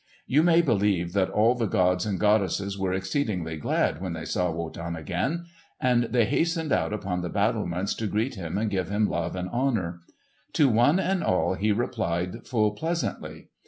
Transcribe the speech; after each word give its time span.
You 0.25 0.41
may 0.41 0.63
believe 0.63 1.13
that 1.13 1.29
all 1.29 1.53
the 1.53 1.67
gods 1.67 2.07
and 2.07 2.19
goddesses 2.19 2.75
were 2.75 2.91
exceedingly 2.91 3.55
glad 3.55 4.01
when 4.01 4.13
they 4.13 4.25
saw 4.25 4.49
Wotan 4.49 4.95
again; 4.95 5.45
and 5.79 6.05
they 6.05 6.25
hastened 6.25 6.71
out 6.71 6.91
upon 6.91 7.21
the 7.21 7.29
battlements 7.29 7.93
to 7.97 8.07
greet 8.07 8.33
him 8.33 8.57
and 8.57 8.71
give 8.71 8.89
him 8.89 9.07
love 9.07 9.35
and 9.35 9.47
honour. 9.49 9.99
To 10.53 10.69
one 10.69 10.99
and 10.99 11.23
all 11.23 11.53
he 11.53 11.71
replied 11.71 12.47
full 12.47 12.71
pleasantly. 12.71 13.49